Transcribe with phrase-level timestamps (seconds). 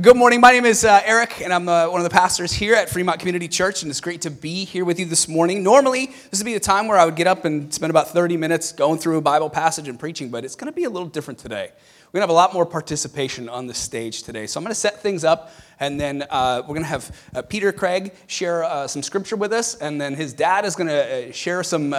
[0.00, 0.40] Good morning.
[0.40, 3.18] My name is uh, Eric, and I'm uh, one of the pastors here at Fremont
[3.18, 5.62] Community Church, and it's great to be here with you this morning.
[5.62, 8.38] Normally, this would be a time where I would get up and spend about 30
[8.38, 11.08] minutes going through a Bible passage and preaching, but it's going to be a little
[11.08, 11.72] different today.
[12.06, 14.46] We're going to have a lot more participation on the stage today.
[14.46, 17.42] So I'm going to set things up, and then uh, we're going to have uh,
[17.42, 21.28] Peter Craig share uh, some scripture with us, and then his dad is going to
[21.28, 21.94] uh, share some,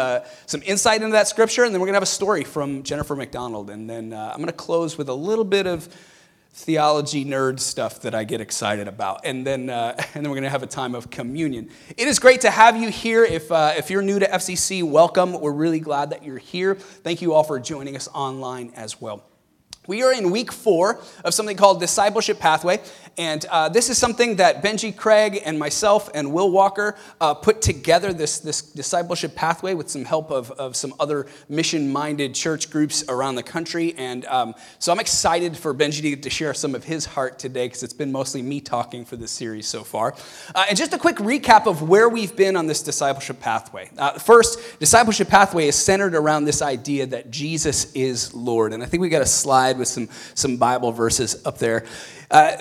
[0.48, 3.16] some insight into that scripture, and then we're going to have a story from Jennifer
[3.16, 3.70] McDonald.
[3.70, 5.88] And then I'm going to close with a little bit of
[6.54, 9.22] theology nerd stuff that I get excited about.
[9.26, 11.70] And then, uh, and then we're going to have a time of communion.
[11.98, 13.26] It is great to have you here.
[13.26, 15.40] If, uh, if you're new to FCC, welcome.
[15.40, 16.76] We're really glad that you're here.
[16.76, 19.24] Thank you all for joining us online as well.
[19.86, 22.80] We are in week four of something called Discipleship Pathway,
[23.18, 27.62] and uh, this is something that Benjie Craig and myself and Will Walker uh, put
[27.62, 32.72] together this, this discipleship pathway with some help of, of some other mission minded church
[32.72, 33.94] groups around the country.
[33.98, 37.68] And um, so I'm excited for Benjie to to share some of his heart today
[37.68, 40.16] because it's been mostly me talking for this series so far.
[40.56, 43.90] Uh, and just a quick recap of where we've been on this discipleship pathway.
[43.98, 48.74] Uh, first, discipleship pathway is centered around this idea that Jesus is Lord.
[48.74, 51.86] And I think we got a slide slide with some, some Bible verses up there.
[52.30, 52.56] Uh,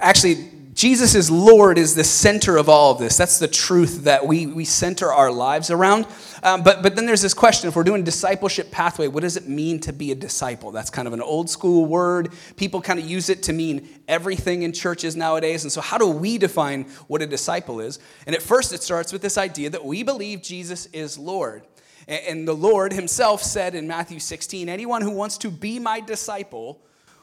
[0.00, 3.18] actually, Jesus is Lord is the center of all of this.
[3.18, 6.06] That's the truth that we, we center our lives around.
[6.42, 9.46] Um, but, but then there's this question if we're doing discipleship pathway, what does it
[9.46, 10.72] mean to be a disciple?
[10.72, 12.32] That's kind of an old school word.
[12.56, 15.62] People kind of use it to mean everything in churches nowadays.
[15.64, 17.98] And so, how do we define what a disciple is?
[18.26, 21.66] And at first, it starts with this idea that we believe Jesus is Lord.
[22.08, 26.80] And the Lord himself said in Matthew 16, anyone who wants to be my disciple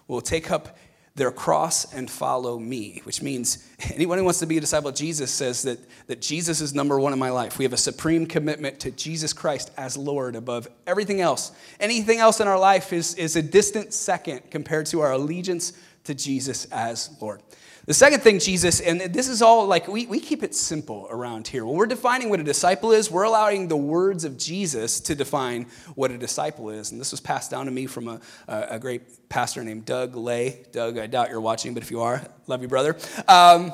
[0.07, 0.77] will take up
[1.15, 4.95] their cross and follow me, which means anyone who wants to be a disciple of
[4.95, 7.57] Jesus says that, that Jesus is number one in my life.
[7.57, 11.51] We have a supreme commitment to Jesus Christ as Lord above everything else.
[11.79, 15.73] Anything else in our life is, is a distant second compared to our allegiance
[16.05, 17.43] to Jesus as Lord.
[17.89, 21.47] The second thing, Jesus, and this is all like we, we keep it simple around
[21.47, 21.65] here.
[21.65, 25.65] When we're defining what a disciple is, we're allowing the words of Jesus to define
[25.95, 26.91] what a disciple is.
[26.91, 30.67] And this was passed down to me from a, a great pastor named Doug Lay.
[30.71, 32.95] Doug, I doubt you're watching, but if you are, love you, brother.
[33.27, 33.73] Um,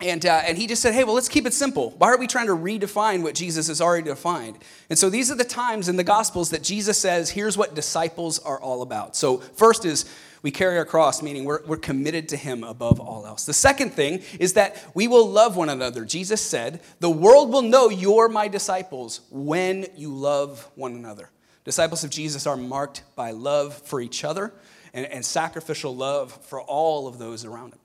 [0.00, 1.90] and, uh, and he just said, hey, well, let's keep it simple.
[1.98, 4.56] Why are we trying to redefine what Jesus has already defined?
[4.88, 8.38] And so these are the times in the Gospels that Jesus says, here's what disciples
[8.38, 9.14] are all about.
[9.14, 10.06] So, first is
[10.42, 13.46] we carry our cross, meaning we're, we're committed to Him above all else.
[13.46, 16.04] The second thing is that we will love one another.
[16.04, 21.30] Jesus said, The world will know you're my disciples when you love one another.
[21.64, 24.52] Disciples of Jesus are marked by love for each other
[24.92, 27.78] and, and sacrificial love for all of those around them.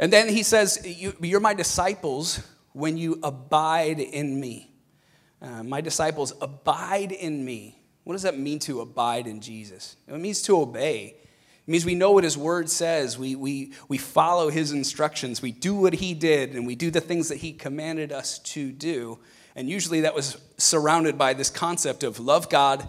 [0.00, 0.84] And then he says,
[1.20, 4.72] You're my disciples when you abide in me.
[5.40, 7.78] Uh, my disciples abide in me.
[8.02, 9.96] What does that mean to abide in Jesus?
[10.08, 11.16] It means to obey.
[11.66, 13.18] It means we know what his word says.
[13.18, 15.40] We, we, we follow his instructions.
[15.40, 18.70] We do what he did, and we do the things that he commanded us to
[18.70, 19.18] do.
[19.56, 22.86] And usually that was surrounded by this concept of love God,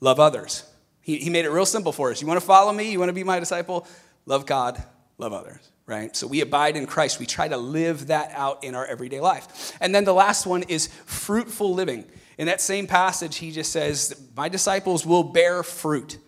[0.00, 0.64] love others.
[1.02, 2.20] He, he made it real simple for us.
[2.20, 2.90] You want to follow me?
[2.90, 3.86] You want to be my disciple?
[4.24, 4.82] Love God,
[5.18, 6.16] love others, right?
[6.16, 7.20] So we abide in Christ.
[7.20, 9.72] We try to live that out in our everyday life.
[9.80, 12.06] And then the last one is fruitful living.
[12.38, 16.18] In that same passage, he just says, My disciples will bear fruit.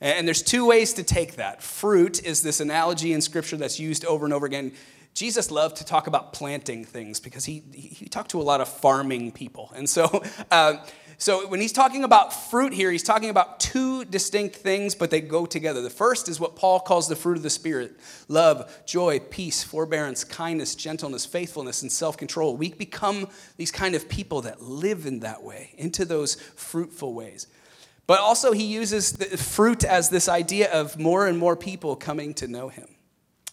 [0.00, 1.62] And there's two ways to take that.
[1.62, 4.72] Fruit is this analogy in Scripture that's used over and over again.
[5.14, 8.68] Jesus loved to talk about planting things because he, he talked to a lot of
[8.68, 9.72] farming people.
[9.74, 10.22] And so,
[10.52, 10.76] uh,
[11.20, 15.20] so when he's talking about fruit here, he's talking about two distinct things, but they
[15.20, 15.82] go together.
[15.82, 17.98] The first is what Paul calls the fruit of the Spirit
[18.28, 22.56] love, joy, peace, forbearance, kindness, gentleness, faithfulness, and self control.
[22.56, 23.26] We become
[23.56, 27.48] these kind of people that live in that way, into those fruitful ways.
[28.08, 32.32] But also, he uses the fruit as this idea of more and more people coming
[32.34, 32.88] to know him.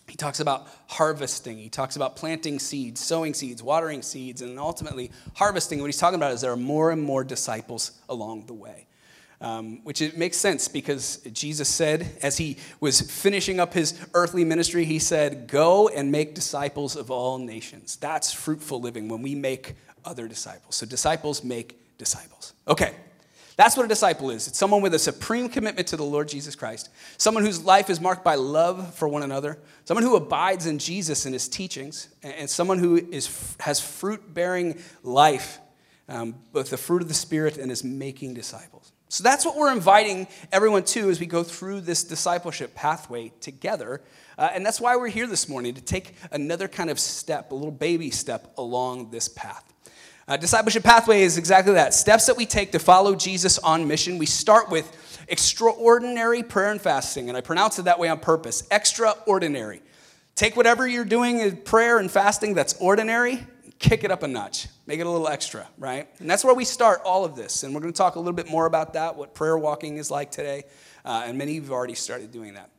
[0.08, 1.58] He talks about harvesting.
[1.58, 5.82] He talks about planting seeds, sowing seeds, watering seeds, and ultimately harvesting.
[5.82, 8.88] What he's talking about is there are more and more disciples along the way.
[9.42, 14.46] Um, which it makes sense because Jesus said, as he was finishing up his earthly
[14.46, 17.98] ministry, he said, Go and make disciples of all nations.
[17.98, 19.76] That's fruitful living when we make
[20.06, 20.76] other disciples.
[20.76, 22.54] So disciples make disciples.
[22.70, 22.94] Okay,
[23.58, 26.56] that's what a disciple is it's someone with a supreme commitment to the Lord Jesus
[26.56, 30.80] Christ, someone whose life is marked by love for one another, someone who abides in
[30.80, 35.60] Jesus and his teachings, and someone who is, has fruit bearing life,
[36.10, 38.92] um, both the fruit of the Spirit and is making disciples.
[39.08, 44.02] So that's what we're inviting everyone to as we go through this discipleship pathway together.
[44.38, 47.56] Uh, and that's why we're here this morning to take another kind of step, a
[47.56, 49.75] little baby step along this path.
[50.28, 54.18] Uh, discipleship pathway is exactly that steps that we take to follow Jesus on mission.
[54.18, 54.92] We start with
[55.28, 59.84] extraordinary prayer and fasting, and I pronounce it that way on purpose extraordinary.
[60.34, 63.46] Take whatever you're doing in prayer and fasting that's ordinary,
[63.78, 66.08] kick it up a notch, make it a little extra, right?
[66.18, 67.62] And that's where we start all of this.
[67.62, 70.10] And we're going to talk a little bit more about that, what prayer walking is
[70.10, 70.64] like today.
[71.06, 72.72] Uh, and many of you have already started doing that.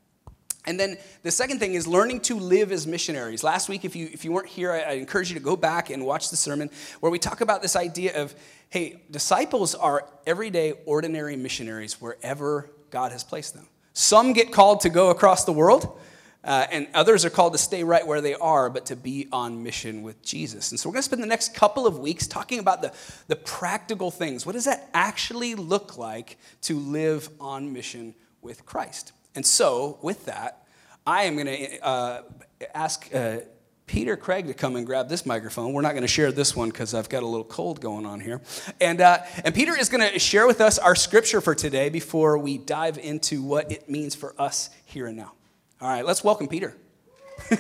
[0.67, 3.45] And then the second thing is learning to live as missionaries.
[3.45, 5.91] Last week, if you, if you weren't here, I, I, encourage you to go back
[5.91, 6.71] and watch the sermon
[7.01, 8.35] where we talk about this idea of
[8.71, 13.69] hey, disciples are everyday, ordinary missionaries wherever God has placed them.
[13.93, 15.99] Some get called to go across the world,
[16.43, 19.63] uh, and others are called to stay right where they are, but to be on
[19.63, 20.71] mission with Jesus.
[20.71, 22.93] And so we're going to spend the next couple of weeks talking about the,
[23.29, 24.45] the practical things.
[24.45, 29.13] What does that actually look like to live on mission with Christ?
[29.37, 30.67] And so, with that,
[31.07, 32.23] I am going to uh,
[32.75, 33.41] ask uh,
[33.87, 35.75] Peter Craig to come and grab this microphone.
[35.75, 38.19] We're not going to share this one because I've got a little cold going on
[38.19, 38.41] here.
[38.81, 42.39] And, uh, and Peter is going to share with us our scripture for today before
[42.39, 45.35] we dive into what it means for us here and now.
[45.83, 46.75] All right, let's welcome Peter.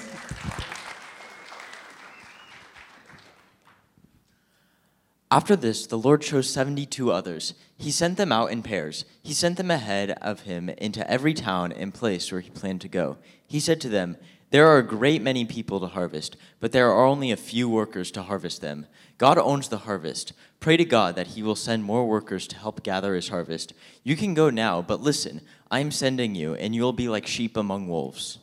[5.30, 7.52] After this, the Lord chose 72 others.
[7.78, 9.04] He sent them out in pairs.
[9.22, 12.88] He sent them ahead of him into every town and place where he planned to
[12.88, 13.18] go.
[13.46, 14.16] He said to them,
[14.50, 18.10] There are a great many people to harvest, but there are only a few workers
[18.12, 18.86] to harvest them.
[19.18, 20.32] God owns the harvest.
[20.58, 23.74] Pray to God that he will send more workers to help gather his harvest.
[24.02, 27.26] You can go now, but listen, I am sending you, and you will be like
[27.26, 28.38] sheep among wolves.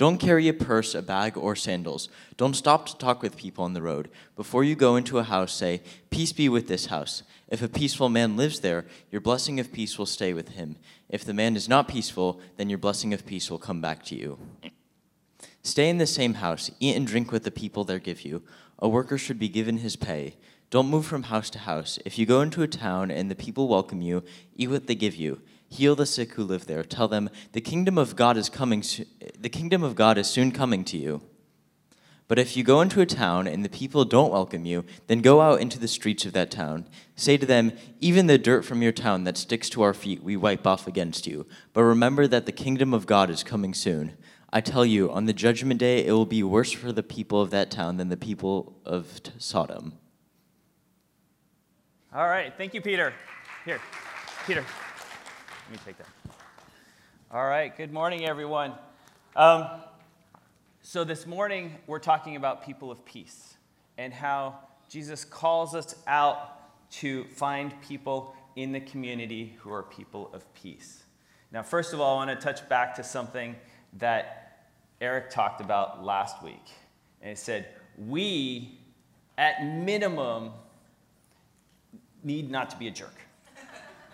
[0.00, 2.08] Don't carry a purse, a bag, or sandals.
[2.38, 4.08] Don't stop to talk with people on the road.
[4.34, 7.22] Before you go into a house, say, Peace be with this house.
[7.48, 10.76] If a peaceful man lives there, your blessing of peace will stay with him.
[11.10, 14.16] If the man is not peaceful, then your blessing of peace will come back to
[14.16, 14.38] you.
[15.62, 18.42] Stay in the same house, eat and drink with the people there give you.
[18.78, 20.36] A worker should be given his pay.
[20.70, 21.98] Don't move from house to house.
[22.06, 24.24] If you go into a town and the people welcome you,
[24.56, 26.82] eat what they give you heal the sick who live there.
[26.82, 28.84] Tell them the kingdom of god is coming
[29.38, 31.22] the kingdom of god is soon coming to you.
[32.28, 35.40] But if you go into a town and the people don't welcome you then go
[35.40, 36.86] out into the streets of that town.
[37.16, 40.36] Say to them even the dirt from your town that sticks to our feet we
[40.36, 41.46] wipe off against you.
[41.72, 44.16] But remember that the kingdom of god is coming soon.
[44.52, 47.50] I tell you on the judgment day it will be worse for the people of
[47.50, 49.94] that town than the people of sodom
[52.12, 52.52] all right.
[52.56, 53.12] Thank you peter.
[53.64, 53.80] Here.
[54.46, 54.64] Peter
[55.70, 56.34] let me take that.
[57.30, 58.72] All right, good morning, everyone.
[59.36, 59.68] Um,
[60.82, 63.54] so, this morning, we're talking about people of peace
[63.96, 64.58] and how
[64.88, 71.04] Jesus calls us out to find people in the community who are people of peace.
[71.52, 73.54] Now, first of all, I want to touch back to something
[73.98, 74.66] that
[75.00, 76.66] Eric talked about last week.
[77.22, 78.76] And he said, We,
[79.38, 80.50] at minimum,
[82.24, 83.14] need not to be a jerk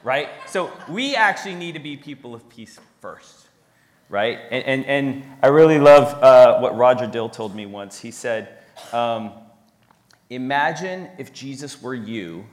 [0.06, 0.29] right?
[0.47, 3.49] So we actually need to be people of peace first,
[4.08, 4.38] right?
[4.53, 7.99] And, and, and I really love uh, what Roger Dill told me once.
[7.99, 8.56] He said,
[8.93, 9.32] um,
[10.31, 12.47] Imagine if Jesus were you,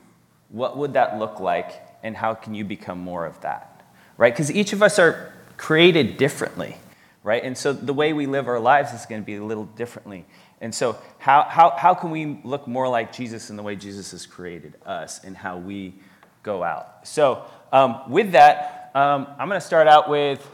[0.50, 3.84] what would that look like, and how can you become more of that,
[4.18, 4.34] right?
[4.34, 6.78] Because each of us are created differently,
[7.22, 7.44] right?
[7.44, 10.26] And so the way we live our lives is going to be a little differently.
[10.60, 14.10] And so, how, how, how can we look more like Jesus in the way Jesus
[14.10, 15.94] has created us and how we
[16.44, 17.07] go out.
[17.07, 20.45] So, um, with that, um, I'm going to start out with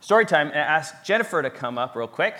[0.00, 2.34] story time and ask Jennifer to come up real quick.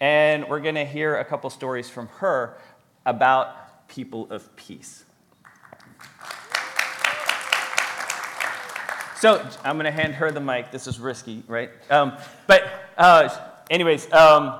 [0.00, 2.58] And we're going to hear a couple stories from her
[3.06, 5.04] about people of peace.
[9.20, 10.72] So I'm going to hand her the mic.
[10.72, 11.70] This is risky, right?
[11.88, 12.14] Um,
[12.48, 13.28] but, uh,
[13.70, 14.58] anyways, um,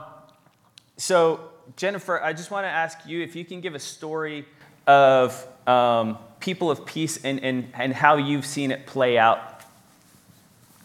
[0.97, 4.47] so Jennifer, I just want to ask you if you can give a story
[4.87, 9.63] of um, people of peace and, and, and how you've seen it play out.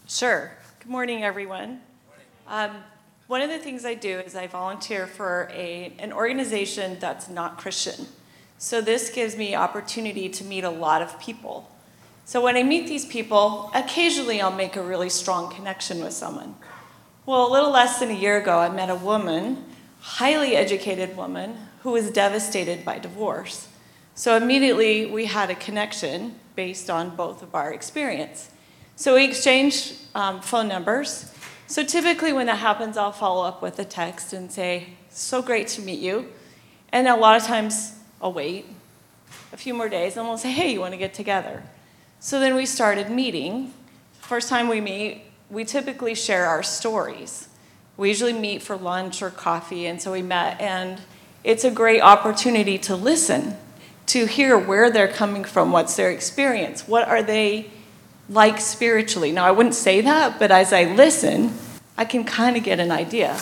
[0.06, 0.52] Sure.
[0.78, 1.80] Good morning, everyone.
[2.46, 2.70] Um,
[3.26, 7.58] one of the things I do is I volunteer for a, an organization that's not
[7.58, 8.06] Christian.
[8.56, 11.70] So this gives me opportunity to meet a lot of people.
[12.24, 16.54] So when I meet these people, occasionally I'll make a really strong connection with someone.
[17.26, 19.64] Well, a little less than a year ago, I met a woman,
[20.00, 23.68] highly educated woman, who was devastated by divorce.
[24.18, 28.50] So immediately we had a connection based on both of our experience.
[28.96, 31.32] So we exchanged um, phone numbers.
[31.68, 35.68] So typically when that happens, I'll follow up with a text and say, so great
[35.68, 36.30] to meet you.
[36.90, 38.66] And a lot of times I'll wait
[39.52, 41.62] a few more days and we'll say, hey, you want to get together?
[42.18, 43.72] So then we started meeting.
[44.20, 47.48] First time we meet, we typically share our stories.
[47.96, 51.02] We usually meet for lunch or coffee, and so we met, and
[51.44, 53.56] it's a great opportunity to listen
[54.08, 57.70] to hear where they're coming from, what's their experience, what are they
[58.28, 59.32] like spiritually.
[59.32, 61.54] Now, I wouldn't say that, but as I listen,
[61.96, 63.40] I can kind of get an idea.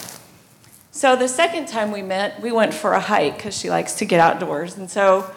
[0.93, 4.05] So the second time we met, we went for a hike because she likes to
[4.05, 4.77] get outdoors.
[4.77, 5.31] And so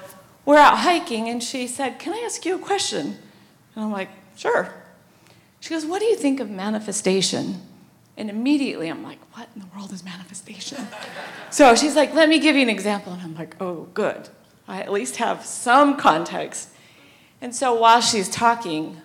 [0.45, 3.17] we're out hiking, and she said, Can I ask you a question?
[3.75, 4.73] And I'm like, Sure.
[5.59, 7.61] She goes, What do you think of manifestation?
[8.15, 10.87] And immediately I'm like, What in the world is manifestation?
[11.49, 13.13] so she's like, Let me give you an example.
[13.13, 14.29] And I'm like, Oh, good.
[14.69, 16.69] I at least have some context.
[17.41, 19.01] And so while she's talking,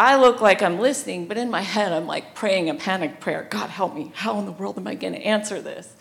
[0.00, 3.46] I look like I'm listening, but in my head, I'm like praying a panic prayer
[3.48, 4.10] God, help me.
[4.16, 5.94] How in the world am I going to answer this?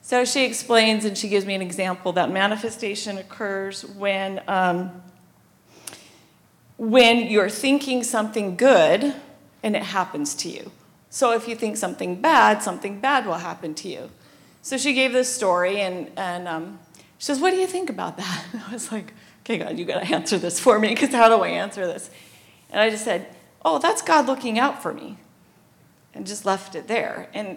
[0.00, 5.02] So she explains and she gives me an example that manifestation occurs when, um,
[6.78, 9.14] when you're thinking something good
[9.62, 10.72] and it happens to you.
[11.10, 14.10] So if you think something bad, something bad will happen to you.
[14.62, 16.78] So she gave this story and, and um,
[17.24, 18.44] she says, What do you think about that?
[18.68, 21.42] I was like, Okay, God, you got to answer this for me because how do
[21.42, 22.10] I answer this?
[22.68, 25.16] And I just said, Oh, that's God looking out for me.
[26.12, 27.30] And just left it there.
[27.32, 27.56] And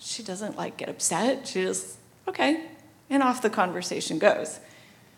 [0.00, 1.46] she doesn't like get upset.
[1.46, 2.64] She just, okay.
[3.08, 4.58] And off the conversation goes.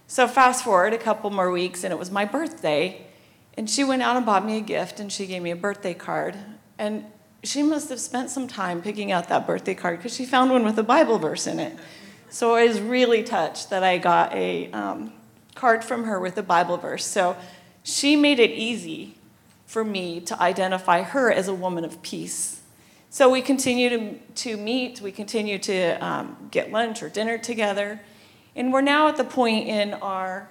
[0.07, 3.07] So fast forward a couple more weeks, and it was my birthday.
[3.55, 5.95] And she went out and bought me a gift, and she gave me a birthday
[5.95, 6.37] card.
[6.79, 7.07] And
[7.43, 10.63] she must have spent some time picking out that birthday card because she found one
[10.63, 11.79] with a Bible verse in it.
[12.33, 15.13] So I was really touched that I got a um,
[15.55, 17.05] card from her with a Bible verse.
[17.05, 17.37] So
[17.83, 19.17] she made it easy
[19.67, 22.63] for me to identify her as a woman of peace.
[23.11, 28.01] So we continue to, to meet, we continue to um, get lunch or dinner together,
[28.57, 30.49] and we're now at the point in our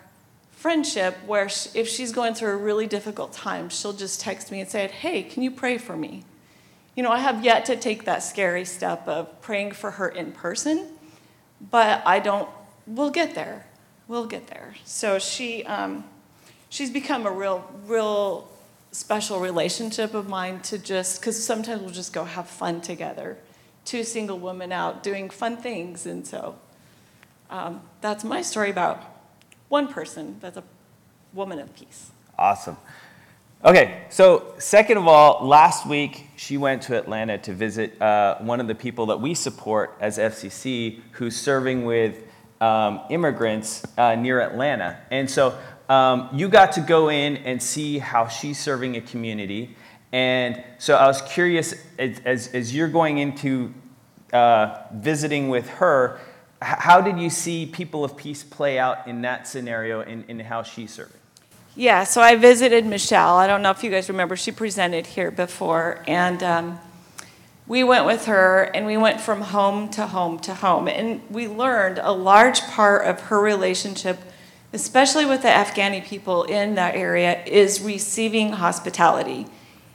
[0.51, 4.61] friendship where she, if she's going through a really difficult time, she'll just text me
[4.61, 6.25] and say, Hey, can you pray for me?
[6.95, 10.31] You know, I have yet to take that scary step of praying for her in
[10.31, 10.87] person,
[11.69, 12.49] but I don't,
[12.87, 13.67] we'll get there.
[14.07, 14.75] We'll get there.
[14.83, 16.03] So she, um,
[16.69, 18.49] she's become a real, real
[18.91, 23.37] special relationship of mine to just, because sometimes we'll just go have fun together.
[23.85, 26.05] Two single women out doing fun things.
[26.05, 26.55] And so
[27.49, 29.03] um, that's my story about
[29.69, 30.63] one person that's a
[31.33, 32.11] woman of peace.
[32.37, 32.77] Awesome.
[33.63, 38.59] Okay, so second of all, last week she went to Atlanta to visit uh, one
[38.59, 42.23] of the people that we support as FCC who's serving with
[42.59, 44.97] um, immigrants uh, near Atlanta.
[45.11, 45.55] And so
[45.89, 49.75] um, you got to go in and see how she's serving a community.
[50.11, 53.75] And so I was curious, as, as, you're going into
[54.33, 56.19] uh, visiting with her,
[56.63, 60.63] how did you see people of peace play out in that scenario in, in how
[60.63, 61.20] she's serving?
[61.75, 63.37] Yeah, so I visited Michelle.
[63.37, 66.03] I don't know if you guys remember, she presented here before.
[66.07, 66.79] And um,
[67.65, 70.87] we went with her and we went from home to home to home.
[70.87, 74.19] And we learned a large part of her relationship
[74.73, 79.47] especially with the Afghani people in that area, is receiving hospitality.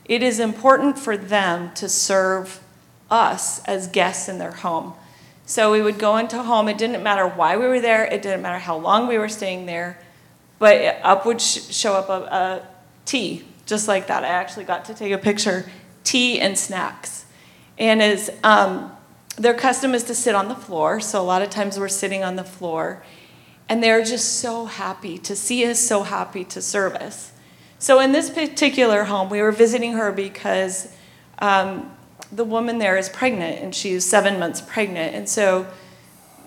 [0.05, 2.61] It is important for them to serve
[3.09, 4.93] us as guests in their home.
[5.45, 6.67] So we would go into home.
[6.67, 9.65] It didn't matter why we were there, it didn't matter how long we were staying
[9.65, 9.97] there,
[10.59, 12.67] but up would sh- show up a, a
[13.05, 14.23] tea, just like that.
[14.23, 15.69] I actually got to take a picture
[16.03, 17.25] tea and snacks.
[17.77, 18.91] And as um,
[19.37, 22.23] their custom is to sit on the floor, so a lot of times we're sitting
[22.23, 23.03] on the floor
[23.69, 27.33] and they're just so happy to see us, so happy to serve us.
[27.79, 30.91] So, in this particular home, we were visiting her because
[31.39, 31.91] um,
[32.31, 35.13] the woman there is pregnant and she's seven months pregnant.
[35.13, 35.67] And so,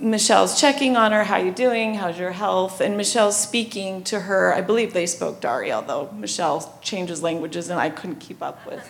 [0.00, 1.94] Michelle's checking on her, how you doing?
[1.94, 2.80] How's your health?
[2.80, 4.52] And Michelle's speaking to her.
[4.54, 8.88] I believe they spoke Dari, although Michelle changes languages and I couldn't keep up with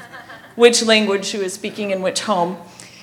[0.54, 2.58] which language she was speaking in which home.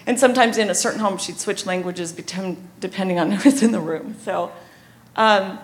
[0.05, 3.81] And sometimes in a certain home, she'd switch languages depending on who was in the
[3.81, 4.15] room.
[4.23, 4.51] So
[5.17, 5.57] um,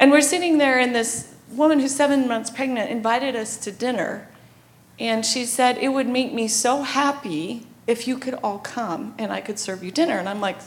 [0.00, 4.28] and we're sitting there, and this woman who's seven months pregnant invited us to dinner.
[4.98, 9.32] And she said, It would make me so happy if you could all come and
[9.32, 10.18] I could serve you dinner.
[10.18, 10.58] And I'm like,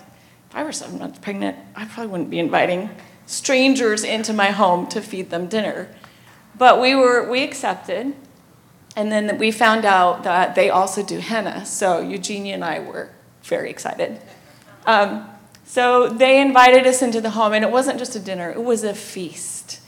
[0.53, 2.89] I were seven months pregnant, I probably wouldn't be inviting
[3.25, 5.89] strangers into my home to feed them dinner.
[6.57, 8.13] But we were, we accepted.
[8.95, 11.65] And then we found out that they also do henna.
[11.65, 13.09] So Eugenia and I were
[13.43, 14.21] very excited.
[14.85, 15.27] Um,
[15.65, 18.83] so they invited us into the home, and it wasn't just a dinner, it was
[18.83, 19.79] a feast.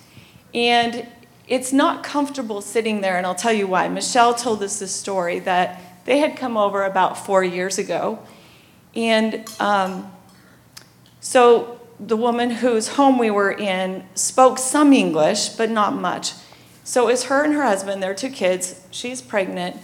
[0.54, 1.08] And
[1.48, 3.88] it's not comfortable sitting there, and I'll tell you why.
[3.90, 8.20] Michelle told us this story that they had come over about four years ago.
[8.96, 10.12] And um,
[11.26, 16.34] so the woman whose home we were in spoke some English, but not much.
[16.84, 18.86] So it was her and her husband, their two kids.
[18.92, 19.78] She's pregnant.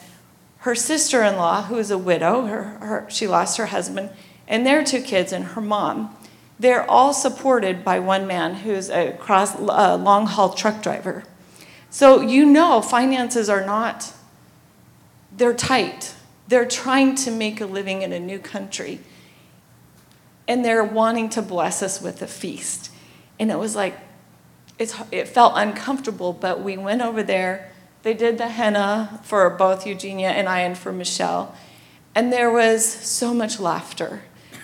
[0.60, 4.12] Her sister in law, who is a widow, her, her, she lost her husband
[4.48, 6.16] and their two kids and her mom.
[6.60, 11.24] They're all supported by one man who's a cross, long haul truck driver.
[11.90, 14.14] So you know finances are not,
[15.36, 16.14] they're tight.
[16.48, 19.00] They're trying to make a living in a new country.
[20.48, 22.92] And they're wanting to bless us with a feast.
[23.40, 23.98] And it was like,
[24.80, 27.72] it felt uncomfortable, but we went over there.
[28.04, 31.56] They did the henna for both Eugenia and I, and for Michelle.
[32.16, 34.24] And there was so much laughter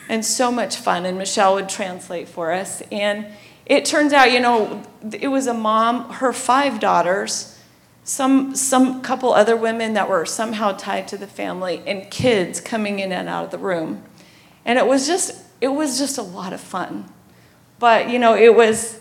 [0.10, 2.82] and so much fun, and Michelle would translate for us.
[2.92, 3.28] And
[3.66, 4.82] it turns out, you know,
[5.12, 7.60] it was a mom, her five daughters,
[8.04, 13.00] some, some couple other women that were somehow tied to the family, and kids coming
[13.00, 14.02] in and out of the room.
[14.66, 17.06] And it was just, it was just a lot of fun.
[17.80, 19.00] But, you know, it was,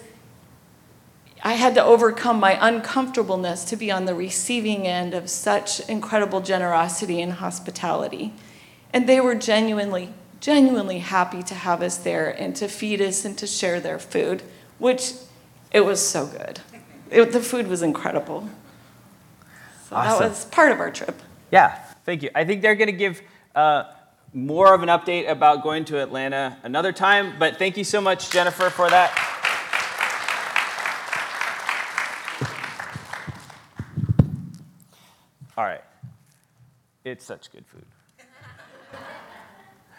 [1.42, 6.40] I had to overcome my uncomfortableness to be on the receiving end of such incredible
[6.40, 8.34] generosity and hospitality.
[8.92, 13.36] And they were genuinely, genuinely happy to have us there and to feed us and
[13.38, 14.42] to share their food,
[14.78, 15.12] which
[15.72, 16.60] it was so good.
[17.10, 18.48] It, the food was incredible.
[19.88, 20.20] So Awesome.
[20.20, 21.20] that was part of our trip.
[21.50, 22.30] Yeah, thank you.
[22.34, 23.22] I think they're going to give
[23.54, 23.84] uh,
[24.33, 28.30] more of an update about going to Atlanta another time, but thank you so much,
[28.30, 29.12] Jennifer, for that.
[35.56, 35.80] All right.
[37.04, 37.85] It's such good food.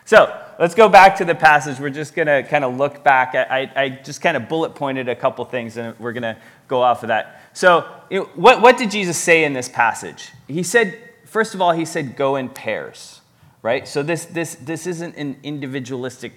[0.05, 1.81] So let's go back to the passage.
[1.81, 3.35] We're just going to kind of look back.
[3.35, 6.37] I, I just kind of bullet pointed a couple things, and we're going to
[6.69, 7.41] go off of that.
[7.51, 10.31] So, you know, what, what did Jesus say in this passage?
[10.47, 13.16] He said, first of all, he said, go in pairs,
[13.67, 13.85] right?
[13.85, 16.31] So this, this, this isn't an individualistic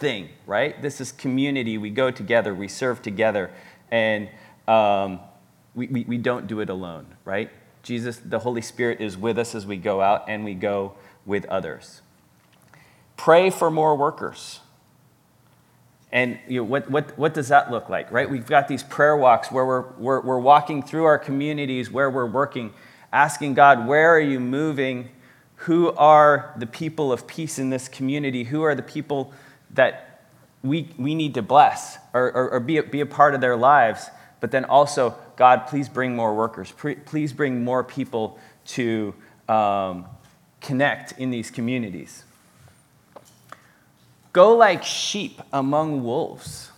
[0.00, 0.82] thing, right?
[0.82, 1.78] This is community.
[1.78, 3.52] We go together, we serve together,
[3.92, 4.28] and
[4.66, 5.20] um,
[5.76, 7.50] we, we, we don't do it alone, right?
[7.84, 11.44] Jesus, the Holy Spirit, is with us as we go out and we go with
[11.44, 12.02] others.
[13.16, 14.58] Pray for more workers.
[16.10, 18.28] And you know, what, what, what does that look like, right?
[18.28, 22.26] We've got these prayer walks where we're, we're, we're walking through our communities, where we're
[22.26, 22.74] working,
[23.12, 25.10] asking God, where are you moving?
[25.66, 28.42] Who are the people of peace in this community?
[28.42, 29.32] Who are the people
[29.74, 30.24] that
[30.62, 33.56] we, we need to bless or, or, or be, a, be a part of their
[33.56, 34.10] lives?
[34.40, 36.72] But then also, God, please bring more workers.
[37.04, 39.14] Please bring more people to
[39.48, 40.06] um,
[40.60, 42.24] connect in these communities.
[44.32, 46.72] Go like sheep among wolves.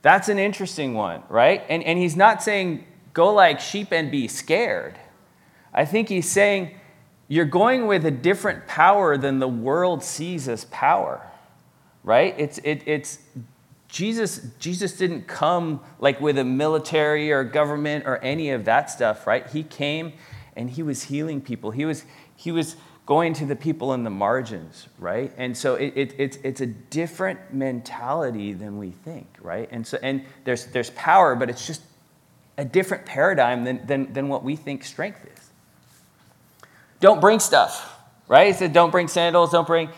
[0.00, 1.62] That's an interesting one, right?
[1.68, 4.98] And, and he's not saying go like sheep and be scared.
[5.74, 6.70] I think he's saying
[7.28, 11.26] you're going with a different power than the world sees as power,
[12.02, 12.34] right?
[12.38, 13.18] It's, it, it's
[13.88, 19.26] Jesus, Jesus didn't come like with a military or government or any of that stuff,
[19.26, 19.48] right?
[19.48, 20.12] He came
[20.56, 21.70] and he was healing people.
[21.70, 22.04] He was,
[22.36, 25.32] he was going to the people in the margins, right?
[25.36, 29.68] And so it, it, it's, it's a different mentality than we think, right?
[29.70, 31.82] And, so, and there's, there's power, but it's just
[32.56, 35.50] a different paradigm than, than, than what we think strength is.
[37.04, 38.46] Don't bring stuff, right?
[38.46, 39.90] He said, don't bring sandals, don't bring.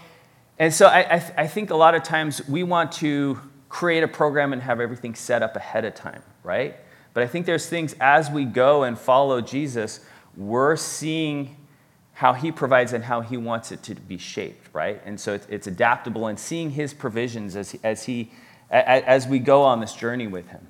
[0.59, 4.09] And so I, I, I think a lot of times we want to create a
[4.09, 6.75] program and have everything set up ahead of time, right?
[7.15, 10.01] But I think there's things as we go and follow Jesus,
[10.37, 11.57] we're seeing
[12.13, 15.01] how he provides and how he wants it to be shaped, right?
[15.05, 18.33] And so it's, it's adaptable and seeing his provisions as, as, he,
[18.69, 20.67] as we go on this journey with him.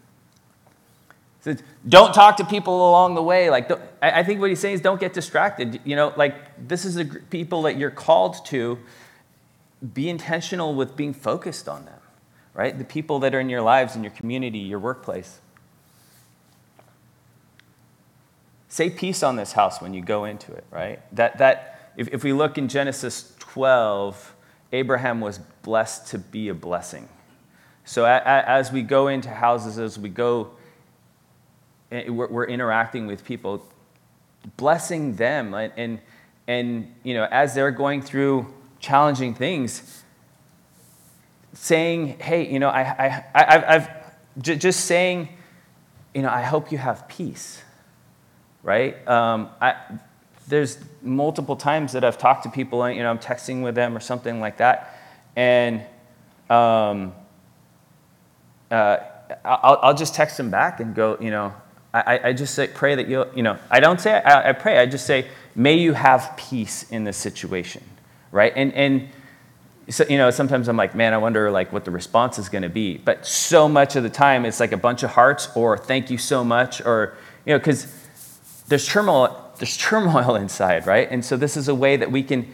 [1.89, 3.51] Don't talk to people along the way.
[3.51, 3.71] Like,
[4.03, 5.81] I think what he's saying is don't get distracted.
[5.85, 6.35] You know, like
[6.69, 8.79] this is the people that you're called to.
[9.93, 12.01] Be intentional with being focused on them,
[12.55, 12.77] right?
[12.77, 15.39] The people that are in your lives, in your community, your workplace.
[18.69, 21.01] Say peace on this house when you go into it, right?
[21.15, 24.35] That, that if, if we look in Genesis 12,
[24.73, 27.09] Abraham was blessed to be a blessing.
[27.85, 30.51] So as we go into houses, as we go,
[31.91, 33.67] we're, we're interacting with people,
[34.57, 36.01] blessing them, and, and,
[36.47, 40.03] and you know, as they're going through challenging things,
[41.53, 43.89] saying, hey, you know, I, I, I, I've
[44.39, 45.29] just saying,
[46.15, 47.63] you know, I hope you have peace
[48.67, 49.07] right?
[49.07, 49.77] Um, I,
[50.49, 54.01] there's multiple times that I've talked to people, you know, I'm texting with them or
[54.01, 54.99] something like that,
[55.37, 55.83] and
[56.51, 57.15] um,
[58.71, 58.99] uh,
[59.45, 61.55] I'll, I'll, just text them back and go, you know,
[62.01, 64.79] I, I just say, pray that you'll, you know, I don't say I, I pray,
[64.79, 67.83] I just say, may you have peace in this situation,
[68.31, 68.53] right?
[68.55, 69.09] And, and
[69.89, 72.63] so, you know, sometimes I'm like, man, I wonder like what the response is going
[72.63, 72.99] to be.
[72.99, 76.19] But so much of the time, it's like a bunch of hearts or thank you
[76.19, 77.87] so much or, you know, because
[78.69, 81.09] there's turmoil, there's turmoil inside, right?
[81.11, 82.53] And so this is a way that we can,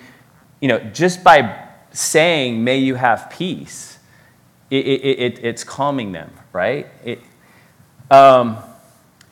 [0.60, 3.98] you know, just by saying, may you have peace,
[4.70, 6.86] it, it, it, it's calming them, right?
[8.10, 8.58] Um,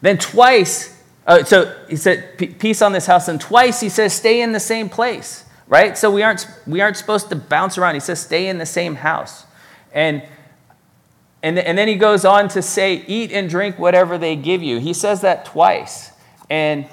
[0.00, 4.40] then twice, uh, so he said, peace on this house, and twice he says, stay
[4.40, 5.96] in the same place, right?
[5.96, 7.94] So we aren't, we aren't supposed to bounce around.
[7.94, 9.44] He says, stay in the same house,
[9.92, 10.22] And
[11.42, 14.78] and, and then he goes on to say, eat and drink whatever they give you.
[14.78, 16.10] He says that twice.
[16.50, 16.86] And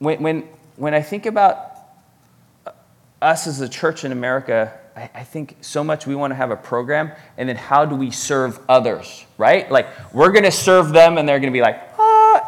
[0.00, 1.76] when, when, when I think about
[3.22, 6.50] us as a church in America, I, I think so much we want to have
[6.50, 9.70] a program, and then how do we serve others, right?
[9.70, 11.87] Like, we're going to serve them, and they're going to be like,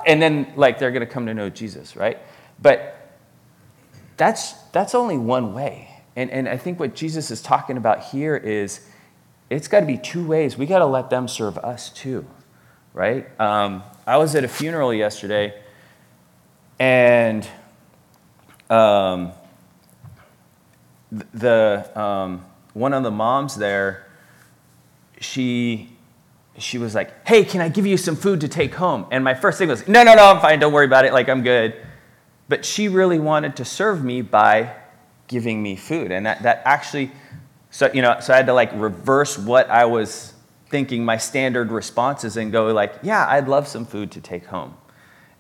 [0.06, 2.18] and then, like, they're going to come to know Jesus, right?
[2.60, 2.96] But
[4.16, 6.02] that's, that's only one way.
[6.16, 8.86] And, and I think what Jesus is talking about here is
[9.48, 10.58] it's got to be two ways.
[10.58, 12.26] We got to let them serve us too,
[12.92, 13.28] right?
[13.40, 15.54] Um, I was at a funeral yesterday,
[16.78, 17.46] and
[18.68, 19.32] um,
[21.10, 24.06] the um, one of the moms there,
[25.20, 25.90] she
[26.58, 29.34] she was like, "Hey, can I give you some food to take home?" And my
[29.34, 30.58] first thing was, "No, no, no, I'm fine.
[30.58, 31.12] Don't worry about it.
[31.12, 31.74] Like I'm good."
[32.48, 34.74] But she really wanted to serve me by
[35.28, 37.12] giving me food, and that that actually
[37.70, 40.34] so, you know, so I had to like reverse what I was
[40.68, 44.74] thinking my standard responses and go like, yeah, I'd love some food to take home.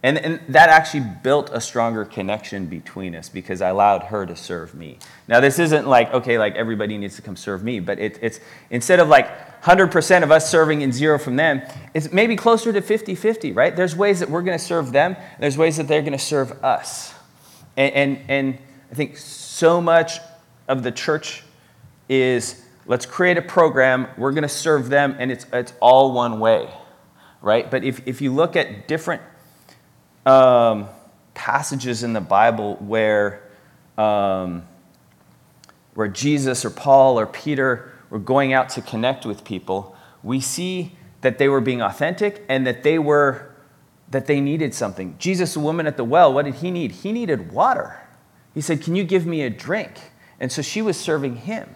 [0.02, 4.34] And, and that actually built a stronger connection between us because I allowed her to
[4.34, 4.98] serve me.
[5.28, 8.40] Now, this isn't like, okay, like everybody needs to come serve me, but it, it's
[8.70, 11.60] instead of like 100% of us serving and zero from them,
[11.92, 13.76] it's maybe closer to 50 50, right?
[13.76, 16.52] There's ways that we're going to serve them, there's ways that they're going to serve
[16.64, 17.12] us.
[17.76, 18.58] And, and, and
[18.90, 20.18] I think so much
[20.66, 21.42] of the church
[22.08, 26.40] is let's create a program, we're going to serve them, and it's, it's all one
[26.40, 26.70] way,
[27.42, 27.70] right?
[27.70, 29.20] But if, if you look at different
[30.26, 30.88] um,
[31.34, 33.42] passages in the Bible where,
[33.96, 34.62] um,
[35.94, 40.96] where Jesus or Paul or Peter were going out to connect with people, we see
[41.20, 43.46] that they were being authentic and that they were
[44.10, 45.14] that they needed something.
[45.18, 46.90] Jesus, the woman at the well, what did he need?
[46.90, 48.00] He needed water.
[48.52, 49.92] He said, Can you give me a drink?
[50.40, 51.68] And so she was serving him.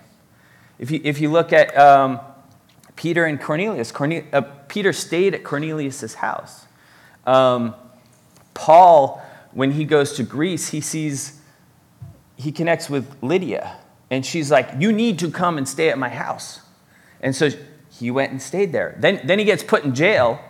[0.78, 2.18] If you, if you look at um,
[2.96, 6.66] Peter and Cornelius, Cornel, uh, Peter stayed at Cornelius' house.
[7.26, 7.74] Um,
[8.54, 11.40] Paul, when he goes to Greece, he sees,
[12.36, 13.76] he connects with Lydia,
[14.10, 16.60] and she's like, You need to come and stay at my house.
[17.20, 17.50] And so
[17.90, 18.96] he went and stayed there.
[18.98, 20.40] Then, then he gets put in jail,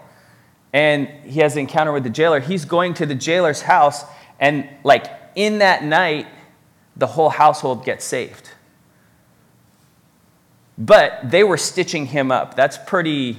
[0.72, 2.40] and he has an encounter with the jailer.
[2.40, 4.04] He's going to the jailer's house,
[4.40, 6.26] and like in that night,
[6.96, 8.50] the whole household gets saved.
[10.76, 12.56] But they were stitching him up.
[12.56, 13.38] That's pretty,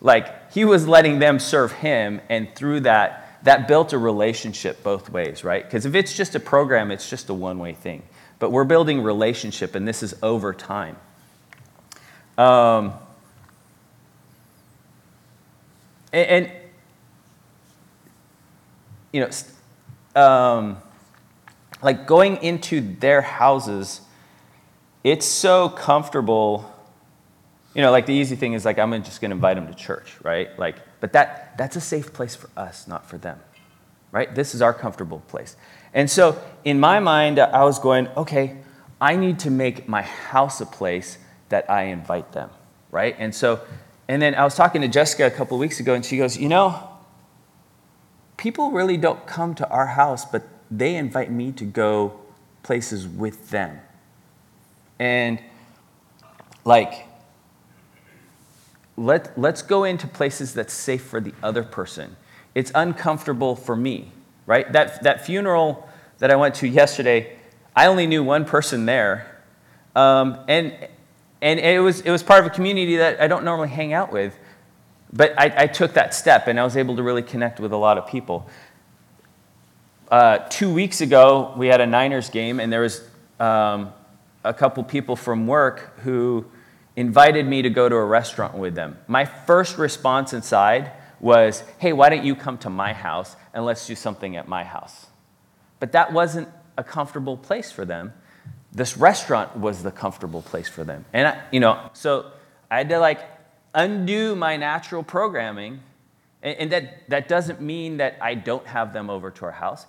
[0.00, 5.08] like, he was letting them serve him, and through that, that built a relationship both
[5.10, 5.64] ways, right?
[5.64, 8.02] Because if it's just a program, it's just a one way thing.
[8.38, 10.96] But we're building relationship, and this is over time.
[12.36, 12.92] Um,
[16.12, 16.52] and, and,
[19.12, 19.20] you
[20.14, 20.76] know, um,
[21.82, 24.02] like going into their houses
[25.06, 26.68] it's so comfortable.
[27.76, 29.74] You know, like the easy thing is like I'm just going to invite them to
[29.74, 30.58] church, right?
[30.58, 33.38] Like, but that that's a safe place for us, not for them,
[34.12, 34.34] right?
[34.34, 35.56] This is our comfortable place.
[35.92, 38.56] And so in my mind, I was going, okay,
[38.98, 41.18] I need to make my house a place
[41.50, 42.48] that I invite them,
[42.90, 43.14] right?
[43.18, 43.60] And so,
[44.08, 46.48] and then I was talking to Jessica a couple weeks ago, and she goes, you
[46.48, 46.88] know,
[48.38, 52.20] people really don't come to our house, but they invite me to go
[52.62, 53.80] places with them.
[54.98, 55.40] And
[56.64, 57.05] like,
[58.96, 62.16] let, let's go into places that's safe for the other person.
[62.54, 64.12] It's uncomfortable for me,
[64.46, 64.70] right?
[64.72, 67.36] That, that funeral that I went to yesterday,
[67.74, 69.42] I only knew one person there.
[69.94, 70.74] Um, and
[71.42, 74.10] and it, was, it was part of a community that I don't normally hang out
[74.10, 74.36] with.
[75.12, 77.76] But I, I took that step and I was able to really connect with a
[77.76, 78.48] lot of people.
[80.10, 83.02] Uh, two weeks ago, we had a Niners game, and there was
[83.40, 83.92] um,
[84.44, 86.44] a couple people from work who
[86.96, 88.98] invited me to go to a restaurant with them.
[89.06, 93.86] My first response inside was, hey, why don't you come to my house and let's
[93.86, 95.06] do something at my house?
[95.78, 98.12] But that wasn't a comfortable place for them.
[98.72, 101.04] This restaurant was the comfortable place for them.
[101.12, 102.32] And, I, you know, so
[102.70, 103.20] I had to like
[103.74, 105.80] undo my natural programming.
[106.42, 109.86] And, and that, that doesn't mean that I don't have them over to our house,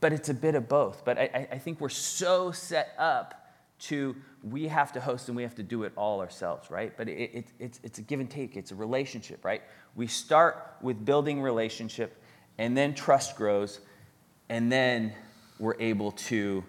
[0.00, 1.04] but it's a bit of both.
[1.04, 3.39] But I, I think we're so set up
[3.80, 6.96] to we have to host and we have to do it all ourselves, right?
[6.96, 9.62] But it, it, it's, it's a give and take, it's a relationship, right?
[9.94, 12.22] We start with building relationship,
[12.58, 13.80] and then trust grows,
[14.48, 15.12] and then
[15.58, 16.64] we're able to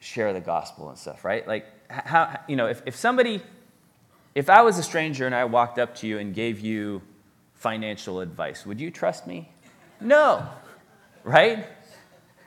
[0.00, 1.46] share the gospel and stuff, right?
[1.46, 3.42] Like, how, you know, if, if somebody,
[4.34, 7.02] if I was a stranger and I walked up to you and gave you
[7.54, 9.52] financial advice, would you trust me?
[10.00, 10.48] No,
[11.24, 11.66] right?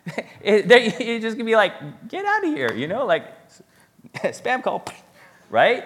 [0.42, 3.26] it, you're just gonna be like, get out of here, you know, like,
[4.16, 4.86] spam call,
[5.50, 5.86] right?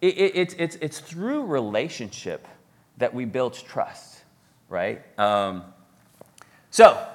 [0.00, 2.46] it, it, it's, it's, it's through relationship
[2.98, 4.22] that we build trust,
[4.68, 5.02] right?
[5.18, 5.64] Um,
[6.70, 7.06] so,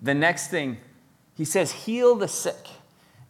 [0.00, 0.78] the next thing,
[1.36, 2.68] he says, heal the sick.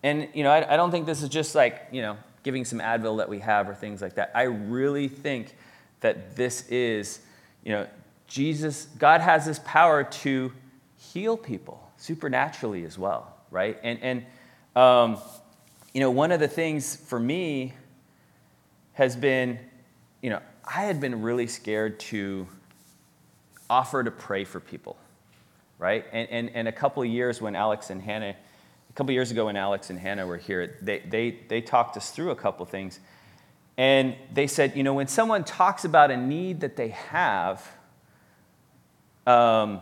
[0.03, 2.79] And, you know, I, I don't think this is just like, you know, giving some
[2.79, 4.31] Advil that we have or things like that.
[4.35, 5.57] I really think
[6.01, 7.21] that this is,
[7.65, 7.87] you know,
[8.27, 10.53] Jesus, God has this power to
[10.97, 13.79] heal people supernaturally as well, right?
[13.83, 14.27] And, and
[14.77, 15.19] um,
[15.95, 17.73] you know, one of the things for me
[18.95, 19.59] has been,
[20.21, 22.49] you know, I had been really scared to
[23.71, 24.97] offer to pray for people,
[25.79, 26.05] right?
[26.13, 28.35] And, and, and a couple years when Alex and Hannah,
[28.91, 32.11] a couple years ago when Alex and Hannah were here, they, they, they talked us
[32.11, 32.99] through a couple things.
[33.77, 37.69] And they said, you know, when someone talks about a need that they have,
[39.29, 39.81] um,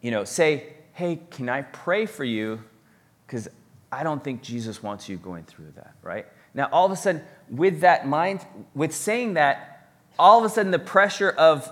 [0.00, 2.62] you know, say, hey, can I pray for you?
[3.26, 3.48] Because
[3.90, 6.26] I don't think Jesus wants you going through that, right?
[6.54, 10.72] Now, all of a sudden, with that mind, with saying that, all of a sudden
[10.72, 11.70] the pressure of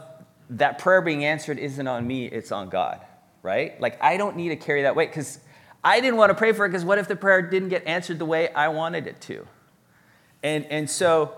[0.51, 3.01] that prayer being answered isn't on me, it's on God,
[3.43, 3.79] right?
[3.81, 5.41] Like, I don't need to carry that weight because
[5.83, 8.19] I didn't want to pray for it because what if the prayer didn't get answered
[8.19, 9.47] the way I wanted it to?
[10.43, 11.35] And, and so,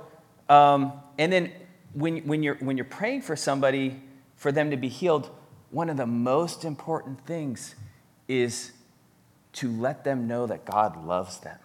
[0.48, 1.52] um, and then
[1.94, 4.02] when, when, you're, when you're praying for somebody,
[4.36, 5.30] for them to be healed,
[5.70, 7.74] one of the most important things
[8.28, 8.72] is
[9.58, 11.58] to let them know that God loves them,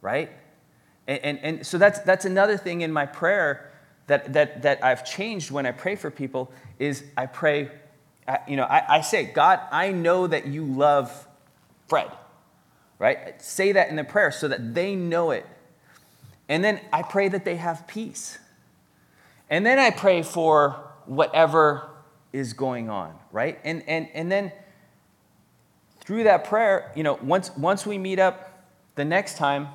[0.00, 0.30] right?
[1.06, 3.72] And, and, and, so that's, that's another thing in my prayer
[4.08, 7.70] that, that, that I've changed when I pray for people is I pray,
[8.48, 11.28] you know, I, I say, God, I know that you love
[11.86, 12.10] Fred,
[12.98, 13.40] right?
[13.40, 15.46] Say that in the prayer so that they know it.
[16.48, 18.38] And then I pray that they have peace.
[19.48, 21.88] And then I pray for whatever
[22.32, 23.60] is going on, right?
[23.62, 24.52] And, and, and then
[26.04, 28.64] through that prayer, you know, once, once we meet up
[28.94, 29.68] the next time,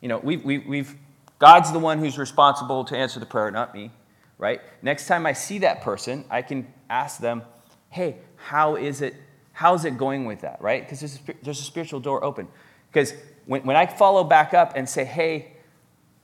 [0.00, 0.94] you know, we, we, we've,
[1.38, 3.90] God's the one who's responsible to answer the prayer, not me,
[4.38, 4.60] right?
[4.82, 7.42] Next time I see that person, I can ask them,
[7.90, 9.14] hey, how is it,
[9.52, 10.82] how's it going with that, right?
[10.82, 12.48] Because there's, there's a spiritual door open.
[12.90, 13.14] Because
[13.46, 15.52] when, when I follow back up and say, hey,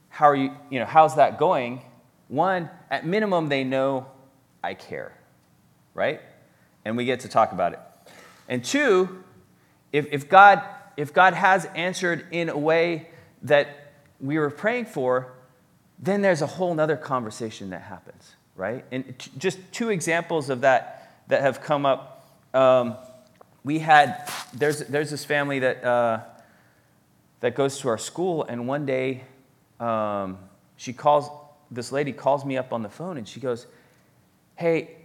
[0.08, 1.82] how are you, you know, how's that going?
[2.28, 4.06] One, at minimum, they know
[4.62, 5.16] I care,
[5.94, 6.20] right?
[6.85, 7.78] And we get to talk about it.
[8.53, 9.25] And two,
[9.93, 10.62] if, if, God,
[10.99, 13.09] if God has answered in a way
[13.45, 15.33] that we were praying for,
[15.99, 18.85] then there's a whole other conversation that happens, right?
[18.93, 22.31] And t- just two examples of that that have come up.
[22.53, 22.97] Um,
[23.65, 26.21] we had, there's, there's this family that, uh,
[27.41, 29.25] that goes to our school, and one day
[29.81, 30.37] um,
[30.77, 31.31] she calls,
[31.71, 33.67] this lady calls me up on the phone and she goes,
[34.57, 34.99] Hey,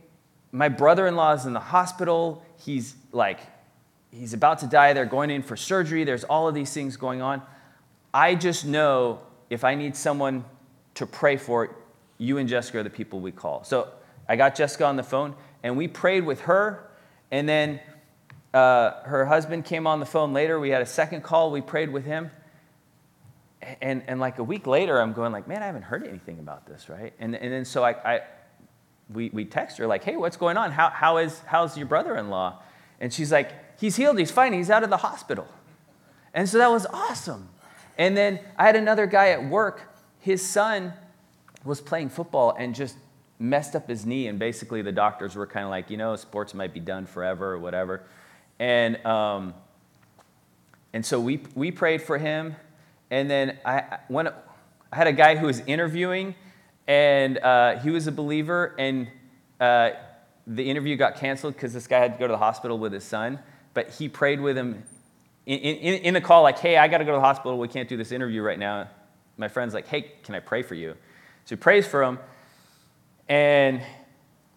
[0.52, 2.44] my brother in law is in the hospital.
[2.58, 3.40] He's like,
[4.12, 4.94] he's about to die.
[4.94, 6.06] They're going in for surgery.
[6.06, 7.42] There's all of these things going on.
[8.14, 10.46] I just know if I need someone
[10.96, 11.76] to pray for
[12.18, 13.64] you and Jessica are the people we call.
[13.64, 13.90] So
[14.28, 16.90] I got Jessica on the phone and we prayed with her.
[17.30, 17.80] And then
[18.54, 20.60] uh, her husband came on the phone later.
[20.60, 21.52] We had a second call.
[21.52, 22.32] We prayed with him.
[23.82, 26.66] And, and like a week later, I'm going like, man, I haven't heard anything about
[26.66, 27.14] this, right?
[27.20, 28.22] And, and then so I, I
[29.14, 30.72] we, we text her like, hey, what's going on?
[30.72, 32.62] How, how is, how's your brother-in-law?
[33.00, 35.48] And she's like, he's healed, he's fine, he's out of the hospital.
[36.34, 37.50] And so that was awesome.
[37.98, 39.82] And then I had another guy at work,
[40.20, 40.94] his son
[41.64, 42.98] was playing football and just
[43.40, 44.28] messed up his knee.
[44.28, 47.54] And basically the doctors were kind of like, you know, sports might be done forever
[47.54, 48.04] or whatever.
[48.60, 49.54] And, um,
[50.94, 52.56] and so we, we prayed for him.
[53.10, 56.36] And then I, when, I had a guy who was interviewing
[56.88, 59.08] and uh, he was a believer, and
[59.60, 59.92] uh,
[60.48, 63.04] the interview got canceled because this guy had to go to the hospital with his
[63.04, 63.40] son.
[63.74, 64.84] But he prayed with him
[65.46, 67.58] in, in, in the call, like, hey, I got to go to the hospital.
[67.58, 68.90] We can't do this interview right now.
[69.38, 70.96] My friend's like, hey, can I pray for you?
[71.46, 72.20] So he prays for him.
[73.30, 73.82] And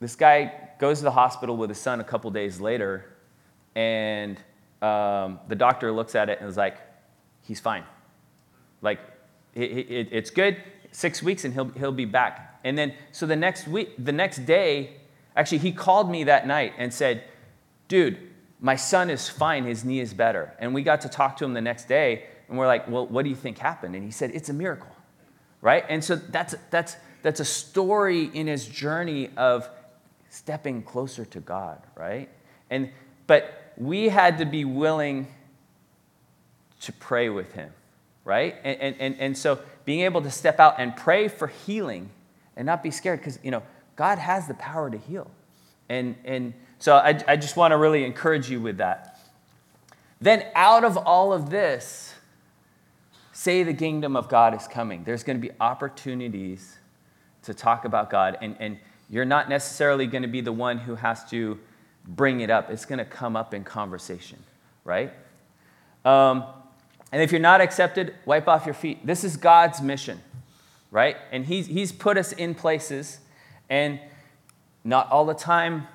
[0.00, 3.04] this guy goes to the hospital with his son a couple days later.
[3.74, 4.38] And
[4.80, 6.78] um, the doctor looks at it and is like,
[7.42, 7.84] he's fine.
[8.80, 9.00] Like,
[9.54, 10.56] it, it, it's good
[10.92, 12.58] six weeks and he'll, he'll be back.
[12.64, 14.99] And then, so the next week, the next day,
[15.36, 17.24] actually, he called me that night and said,
[17.88, 18.18] dude,
[18.60, 19.64] my son is fine.
[19.64, 20.54] His knee is better.
[20.58, 23.22] And we got to talk to him the next day and we're like, well, what
[23.22, 23.94] do you think happened?
[23.94, 24.90] And he said, it's a miracle,
[25.62, 25.84] right?
[25.88, 29.68] And so that's, that's, that's a story in his journey of
[30.30, 32.28] stepping closer to God, right?
[32.68, 32.90] And,
[33.28, 35.28] but we had to be willing
[36.80, 37.72] to pray with him,
[38.24, 38.56] right?
[38.64, 42.10] And, and, and, and so being able to step out and pray for healing
[42.56, 43.62] and not be scared because, you know,
[44.00, 45.30] God has the power to heal.
[45.90, 49.20] And, and so I, I just want to really encourage you with that.
[50.22, 52.14] Then, out of all of this,
[53.34, 56.78] say the kingdom of God is coming, there's going to be opportunities
[57.42, 58.38] to talk about God.
[58.40, 58.78] And, and
[59.10, 61.58] you're not necessarily going to be the one who has to
[62.06, 64.38] bring it up, it's going to come up in conversation,
[64.82, 65.12] right?
[66.06, 66.44] Um,
[67.12, 69.04] and if you're not accepted, wipe off your feet.
[69.04, 70.22] This is God's mission,
[70.90, 71.18] right?
[71.32, 73.18] And he's, he's put us in places,
[73.70, 74.00] and
[74.84, 75.86] not all the time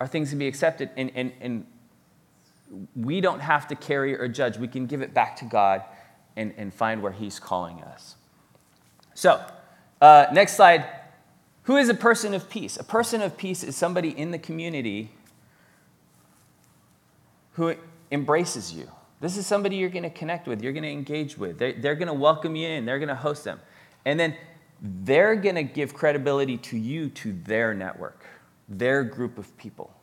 [0.00, 0.90] are things to be accepted.
[0.96, 1.66] And, and, and
[2.94, 4.58] we don't have to carry or judge.
[4.58, 5.82] We can give it back to God
[6.36, 8.16] and, and find where He's calling us.
[9.14, 9.44] So,
[10.00, 10.84] uh, next slide.
[11.64, 12.76] Who is a person of peace?
[12.76, 15.10] A person of peace is somebody in the community
[17.52, 17.76] who
[18.10, 18.88] embraces you.
[19.20, 21.58] This is somebody you're going to connect with, you're going to engage with.
[21.58, 23.60] They're, they're going to welcome you in, they're going to host them.
[24.04, 24.34] And then
[24.82, 28.26] they're going to give credibility to you, to their network,
[28.68, 29.94] their group of people.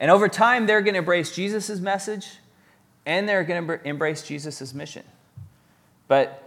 [0.00, 2.38] And over time, they're going to embrace Jesus' message
[3.06, 5.04] and they're going to embrace Jesus' mission.
[6.08, 6.42] But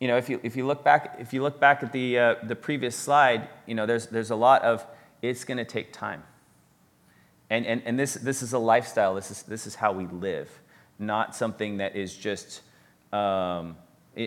[0.00, 2.34] you know, if you, if you look back, if you look back at the, uh,
[2.42, 4.84] the previous slide, you know, there's, there's a lot of
[5.22, 6.22] it's going to take time.
[7.48, 9.14] And, and, and this, this is a lifestyle.
[9.14, 10.50] This is, this is how we live,
[10.98, 12.62] not something that is just,
[13.12, 13.76] um,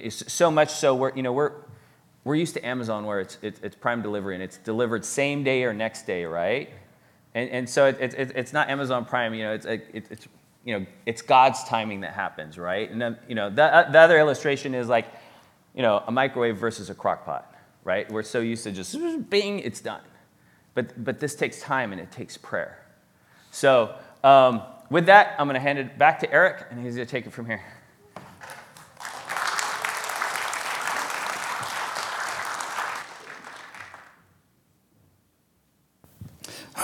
[0.10, 1.52] so much so we're, you know, we're,
[2.28, 5.64] we're used to Amazon where it's, it's, it's, prime delivery and it's delivered same day
[5.64, 6.70] or next day, right?
[7.34, 10.28] And, and so it, it, it's not Amazon Prime, you know, it's, it, it's,
[10.66, 12.92] you know, it's God's timing that happens, right?
[12.92, 15.08] And then, you know, the, the other illustration is like,
[15.74, 18.12] you know, a microwave versus a crock pot, right?
[18.12, 18.98] We're so used to just
[19.30, 20.02] bing, it's done.
[20.74, 22.84] But, but this takes time and it takes prayer.
[23.52, 27.08] So, um, with that, I'm going to hand it back to Eric, and he's going
[27.08, 27.62] to take it from here.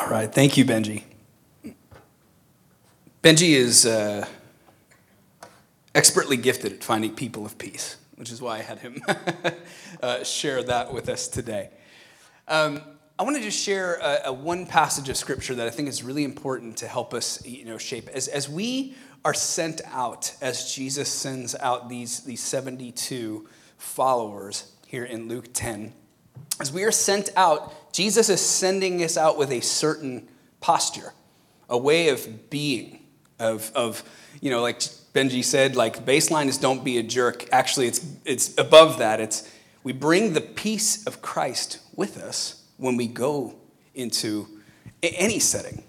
[0.04, 1.04] All right, thank you, Benjie.
[3.22, 4.28] Benjie is uh,
[5.96, 9.02] expertly gifted at finding people of peace, which is why I had him
[10.04, 11.70] uh, share that with us today.
[12.50, 12.82] Um,
[13.18, 16.04] I want to just share a, a, one passage of scripture that I think is
[16.04, 20.76] really important to help us, you know, shape as as we are sent out, as
[20.76, 25.94] Jesus sends out these these seventy two followers here in Luke ten.
[26.60, 30.28] As we are sent out, Jesus is sending us out with a certain
[30.62, 31.14] posture,
[31.70, 33.00] a way of being,
[33.40, 34.04] of of
[34.42, 37.48] you know, like Benjie said, like baseline is don't be a jerk.
[37.52, 39.20] Actually, it's it's above that.
[39.20, 39.50] It's
[39.84, 43.56] we bring the peace of Christ with us when we go
[43.94, 44.48] into
[45.02, 45.84] any setting,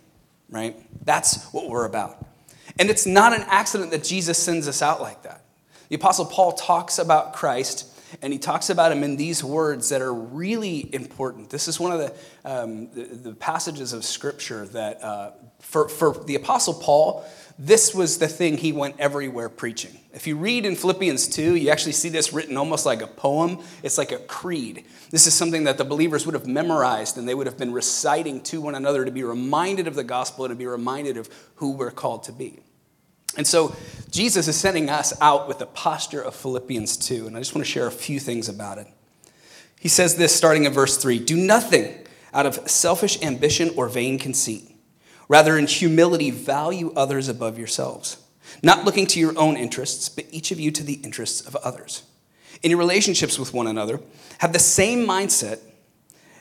[0.51, 0.77] right?
[1.05, 2.27] That's what we're about.
[2.79, 5.45] And it's not an accident that Jesus sends us out like that.
[5.89, 7.87] The Apostle Paul talks about Christ,
[8.23, 11.51] and he talks about him in these words that are really important.
[11.51, 16.25] This is one of the, um, the, the, passages of Scripture that, uh, for, for
[16.25, 17.25] the Apostle Paul,
[17.59, 19.97] this was the thing he went everywhere preaching.
[20.13, 23.61] If you read in Philippians 2, you actually see this written almost like a poem.
[23.83, 24.85] It's like a creed.
[25.11, 28.41] This is something that the believers would have memorized and they would have been reciting
[28.45, 31.73] to one another to be reminded of the gospel and to be reminded of who
[31.73, 32.59] we're called to be.
[33.37, 33.75] And so
[34.11, 37.67] Jesus is sending us out with the posture of Philippians 2, and I just want
[37.67, 38.87] to share a few things about it.
[39.81, 44.19] He says this starting in verse 3 Do nothing out of selfish ambition or vain
[44.19, 44.75] conceit
[45.29, 48.19] Rather, in humility, value others above yourselves,
[48.63, 52.03] not looking to your own interests, but each of you to the interests of others.
[52.63, 54.01] In your relationships with one another,
[54.39, 55.61] have the same mindset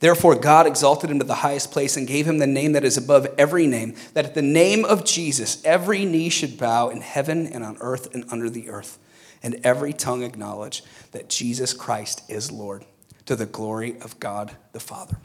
[0.00, 2.96] Therefore, God exalted him to the highest place and gave him the name that is
[2.96, 7.46] above every name, that at the name of Jesus every knee should bow in heaven
[7.46, 8.98] and on earth and under the earth,
[9.42, 10.82] and every tongue acknowledge
[11.12, 12.84] that Jesus Christ is Lord,
[13.24, 15.16] to the glory of God the Father.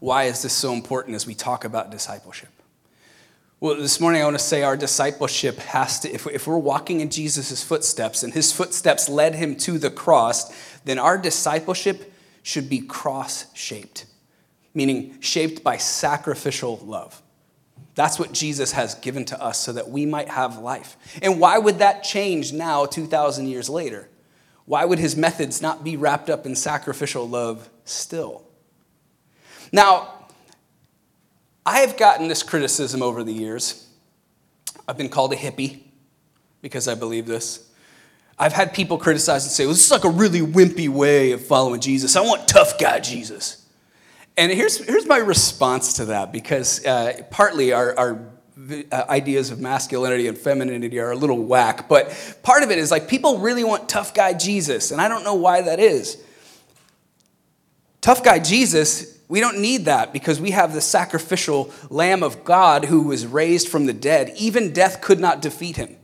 [0.00, 2.50] Why is this so important as we talk about discipleship?
[3.60, 7.10] Well, this morning I want to say our discipleship has to, if, we're walking in
[7.10, 10.52] Jesus' footsteps and his footsteps led him to the cross,
[10.84, 12.12] then our discipleship
[12.48, 14.06] should be cross shaped,
[14.72, 17.20] meaning shaped by sacrificial love.
[17.94, 20.96] That's what Jesus has given to us so that we might have life.
[21.20, 24.08] And why would that change now, 2,000 years later?
[24.64, 28.44] Why would his methods not be wrapped up in sacrificial love still?
[29.70, 30.14] Now,
[31.66, 33.86] I have gotten this criticism over the years.
[34.88, 35.82] I've been called a hippie
[36.62, 37.67] because I believe this.
[38.38, 41.44] I've had people criticize and say, well, this is like a really wimpy way of
[41.44, 42.14] following Jesus.
[42.14, 43.66] I want tough guy Jesus.
[44.36, 48.20] And here's, here's my response to that because uh, partly our, our
[48.92, 52.92] uh, ideas of masculinity and femininity are a little whack, but part of it is
[52.92, 56.22] like people really want tough guy Jesus, and I don't know why that is.
[58.00, 62.84] Tough guy Jesus, we don't need that because we have the sacrificial Lamb of God
[62.84, 64.32] who was raised from the dead.
[64.36, 65.96] Even death could not defeat him,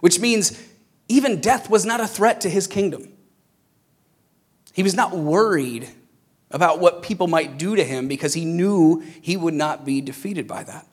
[0.00, 0.60] which means
[1.08, 3.12] even death was not a threat to his kingdom.
[4.72, 5.88] He was not worried
[6.50, 10.46] about what people might do to him because he knew he would not be defeated
[10.46, 10.86] by that.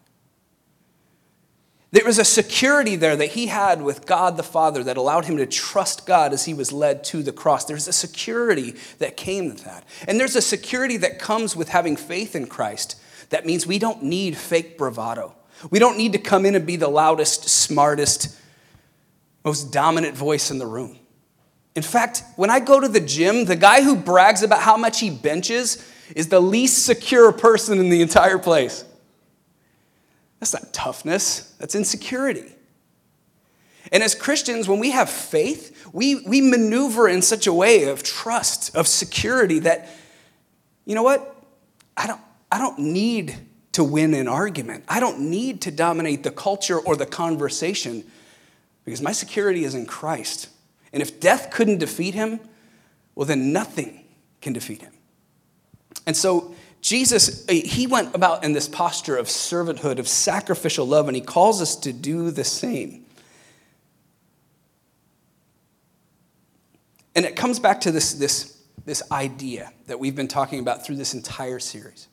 [1.91, 5.37] There was a security there that he had with God the Father that allowed him
[5.37, 7.65] to trust God as he was led to the cross.
[7.65, 9.85] There's a security that came with that.
[10.07, 13.01] And there's a security that comes with having faith in Christ.
[13.29, 15.35] That means we don't need fake bravado.
[15.71, 18.37] We don't need to come in and be the loudest, smartest,
[19.49, 20.95] most dominant voice in the room.
[21.73, 24.99] In fact, when I go to the gym, the guy who brags about how much
[24.99, 25.83] he benches
[26.15, 28.85] is the least secure person in the entire place.
[30.39, 32.45] That's not toughness, that's insecurity.
[33.91, 38.03] And as Christians, when we have faith, we, we maneuver in such a way of
[38.03, 39.89] trust, of security that,
[40.85, 41.43] you know what?
[41.97, 42.21] I don't,
[42.51, 43.35] I don't need
[43.71, 44.83] to win an argument.
[44.87, 48.03] I don't need to dominate the culture or the conversation
[48.89, 50.49] because my security is in Christ.
[50.91, 52.39] And if death couldn't defeat him,
[53.13, 54.05] well, then nothing
[54.41, 54.93] can defeat him.
[56.07, 61.07] And so Jesus, uh, he went about in this posture of servanthood, of sacrificial love,
[61.07, 63.05] and he calls us to do the same.
[67.15, 70.95] And it comes back to this, this, this idea that we've been talking about through
[70.95, 72.07] this entire series.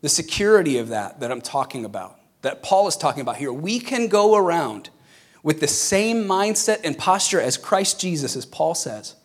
[0.00, 3.52] The security of that that I'm talking about, that Paul is talking about here.
[3.52, 4.90] We can go around
[5.42, 9.16] with the same mindset and posture as Christ Jesus, as Paul says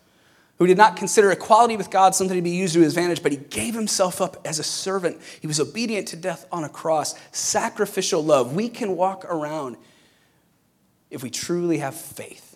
[0.58, 3.32] who did not consider equality with God something to be used to his advantage, but
[3.32, 5.22] he gave himself up as a servant.
[5.40, 8.56] He was obedient to death on a cross, sacrificial love.
[8.56, 9.78] We can walk around
[11.12, 12.47] if we truly have faith.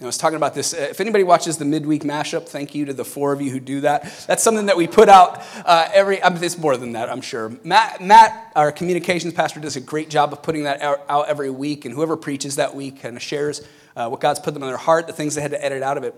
[0.00, 0.74] I was talking about this.
[0.74, 3.80] If anybody watches the midweek mashup, thank you to the four of you who do
[3.80, 4.02] that.
[4.26, 6.22] That's something that we put out uh, every.
[6.22, 7.56] I mean, it's more than that, I'm sure.
[7.64, 11.86] Matt, Matt, our communications pastor, does a great job of putting that out every week,
[11.86, 13.66] and whoever preaches that week kind of shares
[13.96, 15.96] uh, what God's put them on their heart, the things they had to edit out
[15.96, 16.14] of it.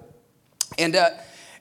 [0.77, 1.11] And, uh,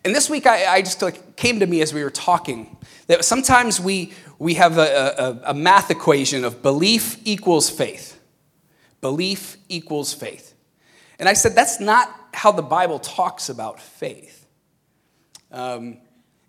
[0.03, 3.23] and this week, I, I just like, came to me as we were talking that
[3.23, 8.19] sometimes we, we have a, a, a math equation of belief equals faith.
[9.01, 10.55] Belief equals faith.
[11.19, 14.45] And I said, that's not how the Bible talks about faith.
[15.51, 15.97] Um,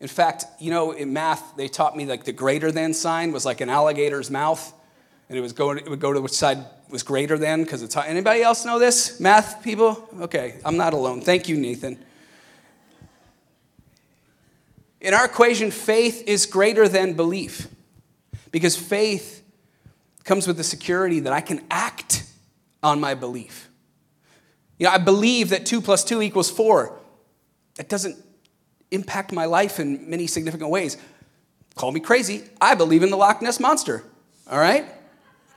[0.01, 3.45] in fact, you know, in math, they taught me like the greater than sign was
[3.45, 4.73] like an alligator's mouth,
[5.29, 6.59] and it was going, it would go to which side
[6.89, 7.97] was greater than because it's.
[7.97, 9.19] Anybody else know this?
[9.21, 10.09] Math people?
[10.21, 11.21] Okay, I'm not alone.
[11.21, 11.99] Thank you, Nathan.
[15.01, 17.69] In our equation, faith is greater than belief
[18.51, 19.43] because faith
[20.25, 22.25] comes with the security that I can act
[22.83, 23.68] on my belief.
[24.79, 26.97] You know, I believe that 2 plus 2 equals 4.
[27.77, 28.17] That doesn't
[28.91, 30.97] impact my life in many significant ways.
[31.75, 32.45] Call me crazy.
[32.61, 34.05] I believe in the Loch Ness Monster.
[34.51, 34.87] All right?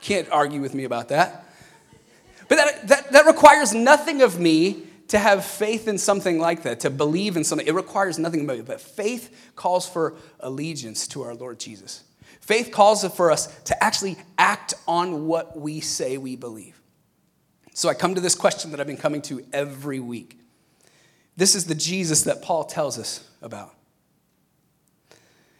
[0.00, 1.46] Can't argue with me about that.
[2.48, 6.80] But that, that, that requires nothing of me to have faith in something like that,
[6.80, 11.34] to believe in something, it requires nothing but, but faith calls for allegiance to our
[11.34, 12.02] Lord Jesus.
[12.40, 16.81] Faith calls for us to actually act on what we say we believe.
[17.74, 20.38] So I come to this question that I've been coming to every week.
[21.36, 23.74] This is the Jesus that Paul tells us about.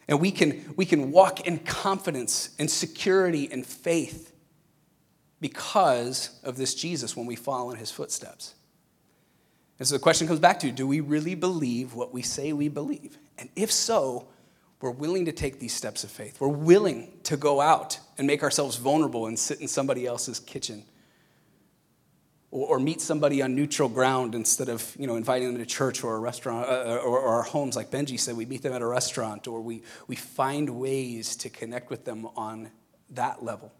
[0.07, 4.33] And we can, we can walk in confidence and security and faith
[5.39, 8.53] because of this Jesus when we follow in his footsteps.
[9.79, 12.69] And so the question comes back to do we really believe what we say we
[12.69, 13.17] believe?
[13.37, 14.27] And if so,
[14.81, 16.39] we're willing to take these steps of faith.
[16.39, 20.83] We're willing to go out and make ourselves vulnerable and sit in somebody else's kitchen
[22.53, 26.15] or, meet somebody on neutral ground instead of you know, inviting them to church or
[26.15, 28.85] a restaurant uh, or, or our homes, like Benjie said, we meet them at a
[28.85, 32.69] restaurant or we, we find ways to connect with them on
[33.09, 33.73] that level.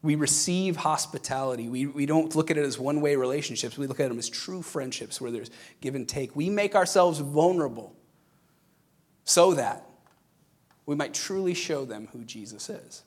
[0.00, 1.68] We receive hospitality.
[1.68, 3.76] We, we don't look at it as one way relationships.
[3.76, 5.50] We look at them as true friendships where there's
[5.82, 6.34] give and take.
[6.34, 7.94] We make ourselves vulnerable
[9.24, 9.84] so that
[10.86, 13.02] we might truly show them who Jesus is.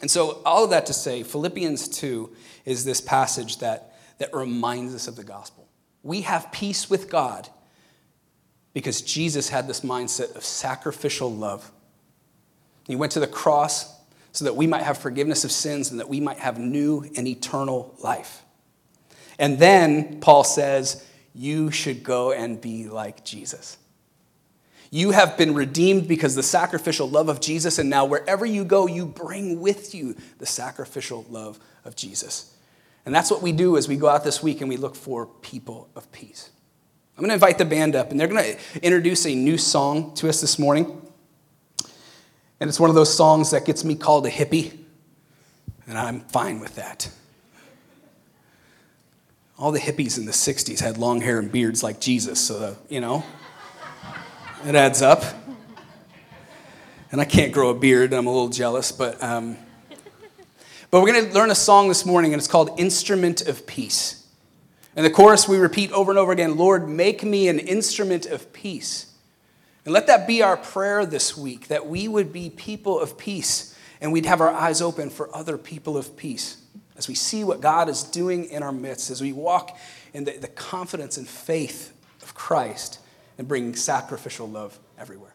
[0.00, 2.30] And so, all of that to say, Philippians 2
[2.64, 3.87] is this passage that,
[4.18, 5.68] that reminds us of the gospel.
[6.02, 7.48] We have peace with God
[8.72, 11.70] because Jesus had this mindset of sacrificial love.
[12.86, 13.96] He went to the cross
[14.32, 17.26] so that we might have forgiveness of sins and that we might have new and
[17.26, 18.42] eternal life.
[19.38, 21.04] And then Paul says,
[21.34, 23.78] You should go and be like Jesus.
[24.90, 28.86] You have been redeemed because the sacrificial love of Jesus, and now wherever you go,
[28.86, 32.54] you bring with you the sacrificial love of Jesus.
[33.08, 35.24] And that's what we do as we go out this week and we look for
[35.24, 36.50] people of peace.
[37.16, 40.14] I'm going to invite the band up, and they're going to introduce a new song
[40.16, 41.00] to us this morning.
[42.60, 44.76] And it's one of those songs that gets me called a hippie,
[45.86, 47.10] and I'm fine with that.
[49.58, 53.00] All the hippies in the 60s had long hair and beards like Jesus, so, you
[53.00, 53.24] know.
[54.66, 55.24] It adds up.
[57.10, 59.56] And I can't grow a beard, I'm a little jealous, but, um,
[60.90, 64.26] but we're going to learn a song this morning, and it's called Instrument of Peace.
[64.96, 68.52] And the chorus we repeat over and over again Lord, make me an instrument of
[68.52, 69.12] peace.
[69.84, 73.76] And let that be our prayer this week, that we would be people of peace
[74.00, 76.62] and we'd have our eyes open for other people of peace
[76.96, 79.78] as we see what God is doing in our midst, as we walk
[80.12, 82.98] in the, the confidence and faith of Christ
[83.38, 85.27] and bringing sacrificial love everywhere.